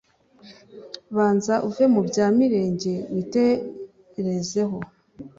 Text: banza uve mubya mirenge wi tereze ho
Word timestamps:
banza 1.15 1.53
uve 1.67 1.85
mubya 1.93 2.25
mirenge 2.37 2.93
wi 3.13 3.23
tereze 3.33 4.61
ho 4.69 4.79